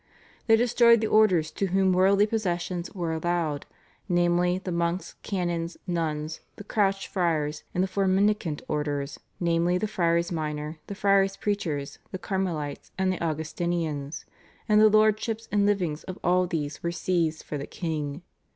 [0.47, 3.67] They destroyed the orders to whom worldly possessions were allowed,
[4.09, 9.87] namely, the Monks, Canons, Nuns, the Crouched Friars, and the four Mendicant Orders, namely the
[9.87, 14.25] Friars Minor, the Friars Preachers, the Carmelites, and the Augustinians,
[14.67, 18.23] and the lordships and livings of all these were seized for the king.